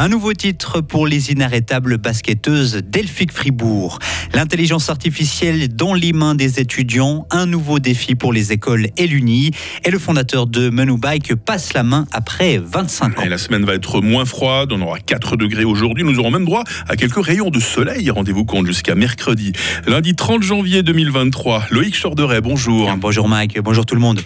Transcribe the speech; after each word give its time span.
Un 0.00 0.08
nouveau 0.08 0.32
titre 0.32 0.80
pour 0.80 1.08
les 1.08 1.32
inarrêtables 1.32 1.98
basketteuses 1.98 2.82
Delphic 2.84 3.32
Fribourg. 3.32 3.98
L'intelligence 4.32 4.90
artificielle 4.90 5.74
dans 5.74 5.92
les 5.92 6.12
mains 6.12 6.36
des 6.36 6.60
étudiants, 6.60 7.26
un 7.32 7.46
nouveau 7.46 7.80
défi 7.80 8.14
pour 8.14 8.32
les 8.32 8.52
écoles 8.52 8.90
et 8.96 9.08
l'Uni. 9.08 9.50
Et 9.84 9.90
le 9.90 9.98
fondateur 9.98 10.46
de 10.46 10.70
Menu 10.70 10.98
Bike 10.98 11.34
passe 11.34 11.74
la 11.74 11.82
main 11.82 12.06
après 12.12 12.58
25 12.58 13.18
ans. 13.18 13.22
Et 13.24 13.28
la 13.28 13.38
semaine 13.38 13.64
va 13.64 13.74
être 13.74 14.00
moins 14.00 14.24
froide, 14.24 14.70
on 14.70 14.80
aura 14.82 15.00
4 15.00 15.34
degrés 15.34 15.64
aujourd'hui, 15.64 16.04
nous 16.04 16.20
aurons 16.20 16.30
même 16.30 16.44
droit 16.44 16.62
à 16.86 16.94
quelques 16.94 17.24
rayons 17.24 17.50
de 17.50 17.58
soleil, 17.58 18.08
rendez-vous 18.10 18.44
compte 18.44 18.66
jusqu'à 18.66 18.94
mercredi. 18.94 19.50
Lundi 19.88 20.14
30 20.14 20.44
janvier 20.44 20.84
2023, 20.84 21.66
Loïc 21.70 22.00
Chorderet, 22.00 22.40
bonjour. 22.40 22.88
Bonjour 22.98 23.28
Mike, 23.28 23.58
bonjour 23.60 23.84
tout 23.84 23.96
le 23.96 24.00
monde. 24.00 24.20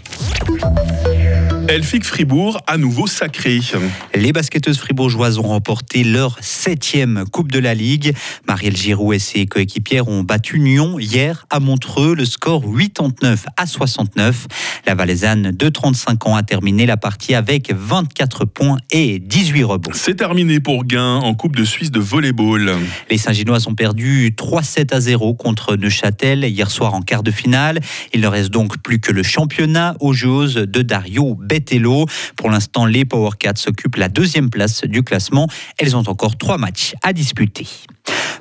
Elfic 1.69 2.05
Fribourg, 2.05 2.61
à 2.67 2.77
nouveau 2.77 3.07
sacré. 3.07 3.61
Les 4.15 4.33
basketteuses 4.33 4.79
fribourgeoises 4.79 5.39
ont 5.39 5.49
remporté 5.49 6.03
leur 6.03 6.37
septième 6.41 7.25
Coupe 7.31 7.53
de 7.53 7.59
la 7.59 7.75
Ligue. 7.75 8.15
Marielle 8.49 8.77
Giroud 8.77 9.15
et 9.15 9.19
ses 9.19 9.47
coéquipières 9.47 10.09
ont 10.09 10.23
battu 10.23 10.59
Nyon 10.59 10.99
hier 10.99 11.47
à 11.51 11.61
Montreux, 11.61 12.15
le 12.15 12.25
score 12.25 12.63
89 12.63 13.47
à 13.57 13.67
69. 13.67 14.49
La 14.87 14.95
Valaisanne 14.95 15.53
de 15.53 15.69
35 15.69 16.27
ans 16.27 16.37
a 16.37 16.43
terminé 16.43 16.85
la 16.85 16.97
partie 16.97 17.35
avec 17.35 17.73
24 17.73 18.45
points 18.45 18.79
et 18.91 19.21
18 19.21 19.65
rebonds. 19.65 19.93
C'est 19.95 20.17
terminé 20.17 20.59
pour 20.59 20.85
Gain 20.85 21.17
en 21.17 21.35
Coupe 21.35 21.57
de 21.57 21.65
Suisse 21.65 21.91
de 21.91 22.01
volleyball. 22.01 22.77
Les 23.09 23.19
Saint-Ginois 23.19 23.69
ont 23.69 23.75
perdu 23.75 24.35
3-7 24.37 24.95
à 24.95 25.01
0 25.01 25.35
contre 25.35 25.77
Neuchâtel 25.77 26.45
hier 26.45 26.71
soir 26.71 26.95
en 26.95 27.03
quart 27.03 27.23
de 27.23 27.31
finale. 27.31 27.81
Il 28.13 28.21
ne 28.21 28.27
reste 28.27 28.51
donc 28.51 28.79
plus 28.83 28.99
que 28.99 29.13
le 29.13 29.23
championnat 29.23 29.95
aux 30.01 30.13
joueuses 30.13 30.55
de 30.55 30.83
Dario 30.83 31.37
Pour 32.37 32.51
l'instant, 32.51 32.87
les 32.87 33.05
Power 33.05 33.31
Cats 33.39 33.57
s'occupent 33.57 33.97
la 33.97 34.09
deuxième 34.09 34.49
place 34.49 34.85
du 34.85 35.03
classement. 35.03 35.49
Elles 35.79 35.97
ont 35.97 36.09
encore 36.09 36.37
trois 36.37 36.57
matchs 36.57 36.95
à 37.03 37.13
disputer. 37.13 37.67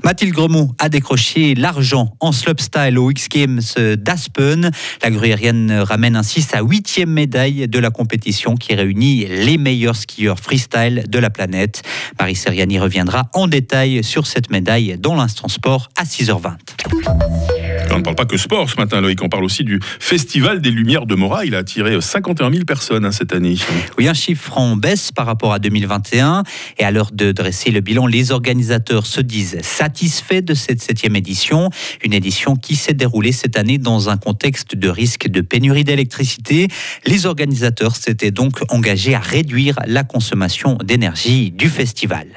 Mathilde 0.03 0.33
Gremont 0.33 0.73
a 0.79 0.89
décroché 0.89 1.53
l'argent 1.53 2.15
en 2.19 2.31
slopestyle 2.31 2.97
au 2.97 3.11
X 3.11 3.29
Games 3.29 3.61
d'Aspen. 3.97 4.71
La 5.03 5.11
gruyérienne 5.11 5.71
ramène 5.71 6.15
ainsi 6.15 6.41
sa 6.41 6.61
huitième 6.61 7.11
médaille 7.11 7.67
de 7.67 7.79
la 7.79 7.91
compétition 7.91 8.55
qui 8.55 8.73
réunit 8.73 9.25
les 9.27 9.57
meilleurs 9.57 9.95
skieurs 9.95 10.39
freestyle 10.39 11.03
de 11.07 11.19
la 11.19 11.29
planète. 11.29 11.83
Marie 12.19 12.35
Seriani 12.35 12.79
reviendra 12.79 13.29
en 13.33 13.47
détail 13.47 14.03
sur 14.03 14.25
cette 14.25 14.49
médaille 14.49 14.97
dans 14.97 15.15
l'instant 15.15 15.49
sport 15.49 15.89
à 15.97 16.03
6h20. 16.03 17.60
On 17.93 17.97
ne 17.97 18.03
parle 18.03 18.15
pas 18.15 18.25
que 18.25 18.37
sport 18.37 18.69
ce 18.69 18.77
matin, 18.77 19.01
Loïc. 19.01 19.21
On 19.21 19.29
parle 19.29 19.43
aussi 19.43 19.63
du 19.63 19.79
Festival 19.99 20.61
des 20.61 20.71
Lumières 20.71 21.05
de 21.05 21.15
Mora. 21.15 21.45
Il 21.45 21.55
a 21.55 21.59
attiré 21.59 21.99
51 21.99 22.49
000 22.51 22.63
personnes 22.63 23.05
hein, 23.05 23.11
cette 23.11 23.33
année. 23.33 23.55
Oui, 23.97 24.07
un 24.07 24.13
chiffre 24.13 24.57
en 24.57 24.77
baisse 24.77 25.11
par 25.11 25.25
rapport 25.25 25.51
à 25.51 25.59
2021. 25.59 26.43
Et 26.77 26.83
à 26.83 26.91
l'heure 26.91 27.11
de 27.11 27.31
dresser 27.31 27.71
le 27.71 27.81
bilan, 27.81 28.07
les 28.07 28.31
organisateurs 28.31 29.05
se 29.05 29.19
disent 29.19 29.59
satisfaits 29.61 30.41
de 30.41 30.53
cette 30.53 30.81
septième 30.81 31.15
édition. 31.15 31.69
Une 32.03 32.13
édition 32.13 32.55
qui 32.55 32.75
s'est 32.75 32.93
déroulée 32.93 33.33
cette 33.33 33.57
année 33.57 33.77
dans 33.77 34.09
un 34.09 34.17
contexte 34.17 34.75
de 34.75 34.89
risque 34.89 35.27
de 35.27 35.41
pénurie 35.41 35.83
d'électricité. 35.83 36.67
Les 37.05 37.25
organisateurs 37.25 37.95
s'étaient 37.95 38.31
donc 38.31 38.59
engagés 38.69 39.15
à 39.15 39.19
réduire 39.19 39.79
la 39.85 40.03
consommation 40.03 40.77
d'énergie 40.83 41.51
du 41.51 41.67
festival. 41.67 42.27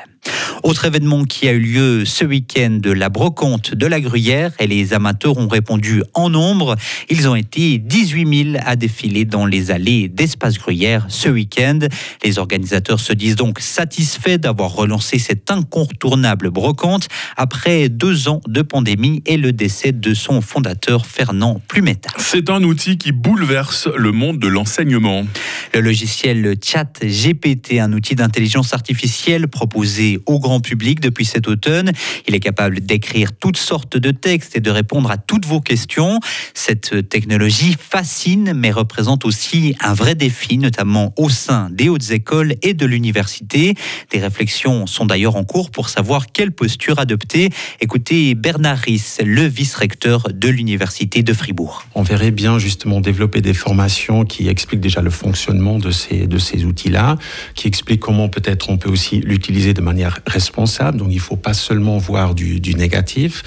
Autre 0.64 0.86
événement 0.86 1.24
qui 1.24 1.46
a 1.46 1.52
eu 1.52 1.58
lieu 1.58 2.04
ce 2.06 2.24
week-end, 2.24 2.80
la 2.84 3.10
brocante 3.10 3.74
de 3.74 3.86
la 3.86 4.00
Gruyère 4.00 4.50
et 4.58 4.66
les 4.66 4.94
amateurs 4.94 5.36
ont 5.36 5.46
répondu 5.46 6.02
en 6.14 6.30
nombre. 6.30 6.76
Ils 7.10 7.28
ont 7.28 7.34
été 7.34 7.76
18 7.76 8.52
000 8.52 8.56
à 8.64 8.74
défiler 8.74 9.26
dans 9.26 9.44
les 9.44 9.70
allées 9.70 10.08
d'Espace 10.08 10.56
Gruyère 10.56 11.04
ce 11.10 11.28
week-end. 11.28 11.80
Les 12.24 12.38
organisateurs 12.38 12.98
se 12.98 13.12
disent 13.12 13.36
donc 13.36 13.60
satisfaits 13.60 14.38
d'avoir 14.38 14.70
relancé 14.70 15.18
cette 15.18 15.50
incontournable 15.50 16.48
brocante 16.48 17.08
après 17.36 17.90
deux 17.90 18.28
ans 18.28 18.40
de 18.48 18.62
pandémie 18.62 19.22
et 19.26 19.36
le 19.36 19.52
décès 19.52 19.92
de 19.92 20.14
son 20.14 20.40
fondateur 20.40 21.04
Fernand 21.04 21.60
Plumetta. 21.68 22.08
C'est 22.16 22.48
un 22.48 22.62
outil 22.62 22.96
qui 22.96 23.12
bouleverse 23.12 23.86
le 23.94 24.12
monde 24.12 24.38
de 24.38 24.48
l'enseignement. 24.48 25.26
Le 25.74 25.82
logiciel 25.82 26.54
Chat 26.64 27.00
GPT, 27.02 27.80
un 27.80 27.92
outil 27.92 28.14
d'intelligence 28.14 28.72
artificielle 28.72 29.46
proposé 29.46 30.20
au 30.24 30.38
grand 30.38 30.53
public 30.60 31.00
depuis 31.00 31.24
cet 31.24 31.48
automne. 31.48 31.92
Il 32.28 32.34
est 32.34 32.40
capable 32.40 32.80
d'écrire 32.80 33.30
toutes 33.32 33.56
sortes 33.56 33.96
de 33.96 34.10
textes 34.10 34.56
et 34.56 34.60
de 34.60 34.70
répondre 34.70 35.10
à 35.10 35.16
toutes 35.16 35.46
vos 35.46 35.60
questions. 35.60 36.20
Cette 36.54 37.08
technologie 37.08 37.76
fascine, 37.78 38.52
mais 38.54 38.70
représente 38.70 39.24
aussi 39.24 39.74
un 39.80 39.94
vrai 39.94 40.14
défi, 40.14 40.58
notamment 40.58 41.12
au 41.16 41.28
sein 41.28 41.68
des 41.70 41.88
hautes 41.88 42.10
écoles 42.10 42.54
et 42.62 42.74
de 42.74 42.86
l'université. 42.86 43.74
Des 44.10 44.18
réflexions 44.18 44.86
sont 44.86 45.06
d'ailleurs 45.06 45.36
en 45.36 45.44
cours 45.44 45.70
pour 45.70 45.88
savoir 45.88 46.26
quelle 46.32 46.52
posture 46.52 46.98
adopter. 46.98 47.50
Écoutez 47.80 48.34
Bernard 48.34 48.78
Riss, 48.78 49.20
le 49.24 49.46
vice-recteur 49.46 50.28
de 50.32 50.48
l'université 50.48 51.22
de 51.22 51.32
Fribourg. 51.32 51.84
On 51.94 52.02
verrait 52.02 52.30
bien 52.30 52.58
justement 52.58 53.00
développer 53.00 53.40
des 53.40 53.54
formations 53.54 54.24
qui 54.24 54.48
expliquent 54.48 54.80
déjà 54.80 55.00
le 55.00 55.10
fonctionnement 55.10 55.78
de 55.78 55.90
ces, 55.90 56.26
de 56.26 56.38
ces 56.38 56.64
outils-là, 56.64 57.16
qui 57.54 57.68
expliquent 57.68 58.00
comment 58.00 58.28
peut-être 58.28 58.70
on 58.70 58.76
peut 58.76 58.90
aussi 58.90 59.20
l'utiliser 59.20 59.74
de 59.74 59.80
manière 59.80 60.20
responsable. 60.26 60.43
Donc 60.50 61.08
il 61.10 61.16
ne 61.16 61.20
faut 61.20 61.36
pas 61.36 61.54
seulement 61.54 61.98
voir 61.98 62.34
du, 62.34 62.60
négatif, 62.74 63.42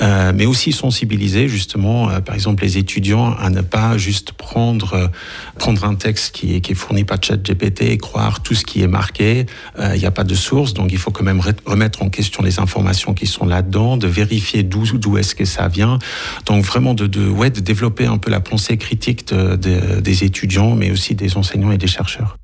euh, 0.00 0.32
mais 0.34 0.46
aussi 0.46 0.72
sensibiliser 0.72 1.48
justement, 1.48 2.10
euh, 2.10 2.20
par 2.20 2.34
exemple, 2.34 2.64
les 2.64 2.78
étudiants 2.78 3.34
à 3.34 3.50
ne 3.50 3.60
pas 3.60 3.98
juste 3.98 4.32
prendre, 4.32 4.94
euh, 4.94 5.06
prendre 5.58 5.84
un 5.84 5.94
texte 5.94 6.34
qui 6.34 6.54
est, 6.54 6.74
fourni 6.74 7.04
par 7.04 7.18
ChatGPT 7.22 7.82
et 7.82 7.98
croire 7.98 8.42
tout 8.42 8.54
ce 8.54 8.64
qui 8.64 8.82
est 8.82 8.88
marqué. 8.88 9.44
Il 9.78 9.98
n'y 9.98 10.06
a 10.06 10.10
pas 10.10 10.24
de 10.24 10.34
source, 10.34 10.72
donc 10.72 10.90
il 10.90 10.96
faut 10.96 11.10
quand 11.10 11.24
même 11.24 11.42
remettre 11.66 12.02
en 12.02 12.08
question 12.08 12.42
les 12.42 12.58
informations 12.58 13.12
qui 13.12 13.26
sont 13.26 13.44
là-dedans, 13.44 13.98
de 13.98 14.06
vérifier 14.06 14.62
d'où 14.62 15.18
est-ce 15.18 15.34
que 15.34 15.44
ça 15.44 15.68
vient. 15.68 15.98
Donc 16.46 16.64
vraiment 16.64 16.94
de 16.94 17.06
développer 17.06 18.06
un 18.06 18.16
peu 18.16 18.30
la 18.30 18.40
pensée 18.40 18.78
critique 18.78 19.32
des 19.34 20.24
étudiants, 20.24 20.74
mais 20.74 20.90
aussi 20.90 21.14
des 21.14 21.36
enseignants 21.36 21.72
et 21.72 21.78
des 21.78 21.86
chercheurs. 21.86 22.38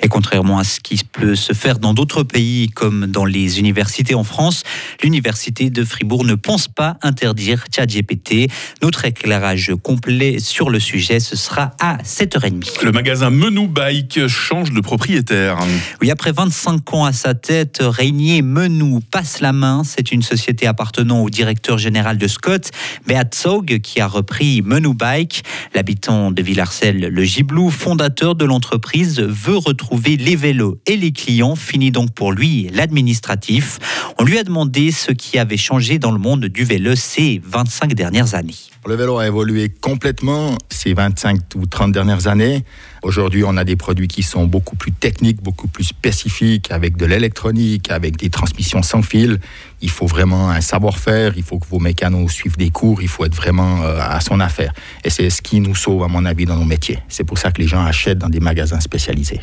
Et 0.00 0.08
contrairement 0.08 0.58
à 0.58 0.64
ce 0.64 0.78
qui 0.80 1.00
peut 1.10 1.34
se 1.34 1.52
faire 1.52 1.78
dans 1.78 1.92
d'autres 1.92 2.22
pays 2.22 2.68
comme 2.68 3.06
dans 3.06 3.24
les 3.24 3.58
universités 3.58 4.14
en 4.14 4.22
France, 4.22 4.62
l'université 5.02 5.70
de 5.70 5.84
Fribourg 5.84 6.24
ne 6.24 6.34
pense 6.34 6.68
pas 6.68 6.96
interdire 7.02 7.64
ChatGPT. 7.74 8.48
Notre 8.82 9.04
éclairage 9.04 9.72
complet 9.82 10.38
sur 10.38 10.70
le 10.70 10.78
sujet, 10.78 11.18
ce 11.18 11.36
sera 11.36 11.72
à 11.80 11.96
7h30. 12.04 12.84
Le 12.84 12.92
magasin 12.92 13.30
Menou 13.30 13.66
Bike 13.66 14.28
change 14.28 14.70
de 14.72 14.80
propriétaire. 14.80 15.58
Oui, 16.00 16.10
après 16.10 16.30
25 16.30 16.94
ans 16.94 17.04
à 17.04 17.12
sa 17.12 17.34
tête, 17.34 17.78
Régnier 17.80 18.42
Menou 18.42 19.00
passe 19.00 19.40
la 19.40 19.52
main. 19.52 19.82
C'est 19.84 20.12
une 20.12 20.22
société 20.22 20.66
appartenant 20.66 21.22
au 21.22 21.30
directeur 21.30 21.78
général 21.78 22.18
de 22.18 22.28
Scott, 22.28 22.70
Beat 23.06 23.34
Zog, 23.34 23.80
qui 23.80 24.00
a 24.00 24.06
repris 24.06 24.62
Menou 24.62 24.94
Bike. 24.94 25.42
L'habitant 25.74 26.30
de 26.30 26.40
Villarcel, 26.40 27.00
le 27.00 27.24
Giblou, 27.24 27.70
fondateur 27.70 28.36
de 28.36 28.44
l'entreprise, 28.44 29.20
veut 29.20 29.56
retrouver 29.56 29.87
les 29.96 30.36
vélos 30.36 30.78
et 30.86 30.96
les 30.96 31.12
clients, 31.12 31.56
fini 31.56 31.90
donc 31.90 32.12
pour 32.12 32.32
lui 32.32 32.68
l'administratif. 32.72 33.78
On 34.18 34.24
lui 34.24 34.38
a 34.38 34.44
demandé 34.44 34.90
ce 34.90 35.12
qui 35.12 35.38
avait 35.38 35.56
changé 35.56 35.98
dans 35.98 36.12
le 36.12 36.18
monde 36.18 36.46
du 36.46 36.64
vélo 36.64 36.94
ces 36.94 37.40
25 37.44 37.94
dernières 37.94 38.34
années. 38.34 38.54
Le 38.86 38.94
vélo 38.94 39.18
a 39.18 39.26
évolué 39.26 39.68
complètement 39.68 40.56
ces 40.70 40.94
25 40.94 41.40
ou 41.56 41.66
30 41.66 41.92
dernières 41.92 42.26
années. 42.26 42.64
Aujourd'hui, 43.02 43.44
on 43.44 43.56
a 43.56 43.64
des 43.64 43.76
produits 43.76 44.08
qui 44.08 44.22
sont 44.22 44.46
beaucoup 44.46 44.76
plus 44.76 44.92
techniques, 44.92 45.42
beaucoup 45.42 45.68
plus 45.68 45.84
spécifiques, 45.84 46.70
avec 46.70 46.96
de 46.96 47.04
l'électronique, 47.04 47.90
avec 47.90 48.16
des 48.16 48.30
transmissions 48.30 48.82
sans 48.82 49.02
fil. 49.02 49.40
Il 49.82 49.90
faut 49.90 50.06
vraiment 50.06 50.50
un 50.50 50.60
savoir-faire, 50.60 51.34
il 51.36 51.42
faut 51.42 51.58
que 51.58 51.66
vos 51.66 51.80
mécanos 51.80 52.32
suivent 52.32 52.56
des 52.56 52.70
cours, 52.70 53.02
il 53.02 53.08
faut 53.08 53.24
être 53.24 53.36
vraiment 53.36 53.82
euh, 53.82 53.98
à 54.00 54.20
son 54.20 54.40
affaire. 54.40 54.72
Et 55.04 55.10
c'est 55.10 55.28
ce 55.30 55.42
qui 55.42 55.60
nous 55.60 55.74
sauve, 55.74 56.02
à 56.02 56.08
mon 56.08 56.24
avis, 56.24 56.46
dans 56.46 56.56
nos 56.56 56.64
métiers. 56.64 56.98
C'est 57.08 57.24
pour 57.24 57.38
ça 57.38 57.50
que 57.50 57.60
les 57.60 57.68
gens 57.68 57.84
achètent 57.84 58.18
dans 58.18 58.28
des 58.28 58.40
magasins 58.40 58.80
spécialisés. 58.80 59.40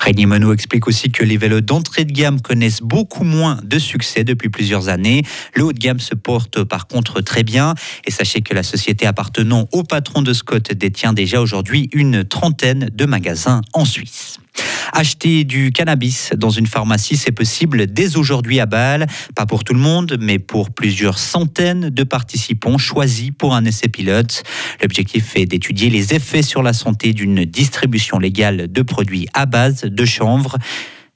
Rémi 0.00 0.24
Monod 0.24 0.54
explique 0.54 0.88
aussi 0.88 1.10
que 1.10 1.22
les 1.22 1.36
vélos 1.36 1.60
d'entrée 1.60 2.06
de 2.06 2.12
gamme 2.12 2.40
connaissent 2.40 2.80
beaucoup 2.80 3.22
moins 3.22 3.58
de 3.62 3.78
succès 3.78 4.24
depuis 4.24 4.48
plusieurs 4.48 4.88
années. 4.88 5.22
Le 5.54 5.64
haut 5.64 5.72
de 5.74 5.78
gamme 5.78 6.00
se 6.00 6.14
porte 6.14 6.64
par 6.64 6.86
contre 6.86 7.20
très 7.20 7.42
bien. 7.42 7.74
Et 8.06 8.10
sachez 8.10 8.40
que 8.40 8.54
la 8.54 8.62
société 8.62 9.06
appartenant 9.06 9.68
au 9.72 9.82
patron 9.82 10.22
de 10.22 10.32
Scott 10.32 10.72
détient 10.72 11.12
déjà 11.12 11.40
aujourd'hui 11.40 11.90
une 11.92 12.24
trentaine 12.24 12.88
de 12.92 13.04
magasins 13.04 13.60
en 13.74 13.84
Suisse. 13.84 14.38
Acheter 14.92 15.44
du 15.44 15.72
cannabis 15.72 16.30
dans 16.36 16.50
une 16.50 16.66
pharmacie, 16.66 17.16
c'est 17.16 17.32
possible 17.32 17.86
dès 17.86 18.16
aujourd'hui 18.16 18.60
à 18.60 18.66
Bâle. 18.66 19.06
Pas 19.34 19.46
pour 19.46 19.64
tout 19.64 19.74
le 19.74 19.80
monde, 19.80 20.16
mais 20.20 20.38
pour 20.38 20.70
plusieurs 20.70 21.18
centaines 21.18 21.90
de 21.90 22.02
participants 22.02 22.78
choisis 22.78 23.30
pour 23.36 23.54
un 23.54 23.64
essai 23.64 23.88
pilote. 23.88 24.42
L'objectif 24.82 25.36
est 25.36 25.46
d'étudier 25.46 25.90
les 25.90 26.14
effets 26.14 26.42
sur 26.42 26.62
la 26.62 26.72
santé 26.72 27.12
d'une 27.12 27.44
distribution 27.44 28.18
légale 28.18 28.70
de 28.70 28.82
produits 28.82 29.26
à 29.34 29.46
base 29.46 29.82
de 29.82 30.04
chanvre. 30.04 30.58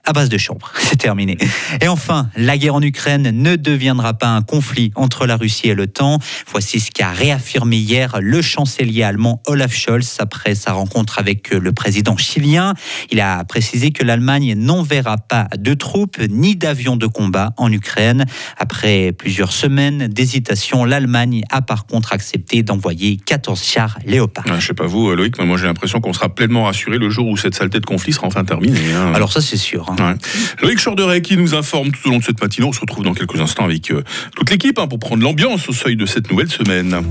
À 0.04 0.12
base 0.12 0.28
de 0.28 0.38
chambre. 0.38 0.72
C'est 0.78 0.96
terminé. 0.96 1.36
Et 1.80 1.88
enfin, 1.88 2.28
la 2.36 2.56
guerre 2.58 2.74
en 2.74 2.82
Ukraine 2.82 3.30
ne 3.30 3.56
deviendra 3.56 4.14
pas 4.14 4.28
un 4.28 4.42
conflit 4.42 4.92
entre 4.94 5.26
la 5.26 5.36
Russie 5.36 5.68
et 5.68 5.74
l'OTAN. 5.74 6.18
Voici 6.50 6.80
ce 6.80 6.90
qu'a 6.90 7.10
réaffirmé 7.10 7.76
hier 7.76 8.16
le 8.20 8.42
chancelier 8.42 9.02
allemand 9.02 9.42
Olaf 9.46 9.74
Scholz 9.74 10.16
après 10.18 10.54
sa 10.54 10.72
rencontre 10.72 11.18
avec 11.18 11.50
le 11.50 11.72
président 11.72 12.16
chilien. 12.16 12.74
Il 13.10 13.20
a 13.20 13.44
précisé 13.44 13.90
que 13.92 14.04
l'Allemagne 14.04 14.54
n'enverra 14.56 15.16
pas 15.18 15.48
de 15.56 15.74
troupes 15.74 16.18
ni 16.28 16.56
d'avions 16.56 16.96
de 16.96 17.06
combat 17.06 17.52
en 17.56 17.72
Ukraine. 17.72 18.24
Après 18.58 19.12
plusieurs 19.12 19.52
semaines 19.52 20.08
d'hésitation, 20.08 20.84
l'Allemagne 20.84 21.42
a 21.50 21.62
par 21.62 21.86
contre 21.86 22.12
accepté 22.12 22.62
d'envoyer 22.62 23.16
14 23.24 23.62
chars 23.62 23.98
Léopard. 24.04 24.44
Ah, 24.48 24.58
je 24.58 24.66
sais 24.66 24.74
pas 24.74 24.86
vous, 24.86 25.14
Loïc, 25.14 25.38
mais 25.38 25.46
moi 25.46 25.56
j'ai 25.56 25.66
l'impression 25.66 26.00
qu'on 26.00 26.12
sera 26.12 26.28
pleinement 26.34 26.64
rassuré 26.64 26.98
le 26.98 27.10
jour 27.10 27.26
où 27.28 27.36
cette 27.36 27.54
saleté 27.54 27.80
de 27.80 27.86
conflit 27.86 28.12
sera 28.12 28.26
enfin 28.26 28.44
terminée. 28.44 28.92
hein. 28.92 29.12
Alors 29.14 29.32
ça 29.32 29.40
c'est 29.40 29.56
sûr. 29.56 29.93
Ouais. 29.98 30.14
Loïc 30.62 30.82
Chorderet 30.82 31.22
qui 31.22 31.36
nous 31.36 31.54
informe 31.54 31.90
tout 31.90 32.08
au 32.08 32.10
long 32.10 32.18
de 32.18 32.24
cette 32.24 32.40
matinée. 32.40 32.66
On 32.66 32.72
se 32.72 32.80
retrouve 32.80 33.04
dans 33.04 33.14
quelques 33.14 33.40
instants 33.40 33.64
avec 33.64 33.90
euh, 33.90 34.02
toute 34.36 34.50
l'équipe 34.50 34.78
hein, 34.78 34.86
pour 34.86 34.98
prendre 34.98 35.22
l'ambiance 35.22 35.68
au 35.68 35.72
seuil 35.72 35.96
de 35.96 36.06
cette 36.06 36.30
nouvelle 36.30 36.50
semaine. 36.50 37.02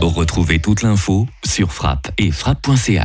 Retrouvez 0.00 0.60
toute 0.60 0.82
l'info 0.82 1.26
sur 1.44 1.72
frappe 1.72 2.10
et 2.18 2.30
frappe.ch. 2.30 3.04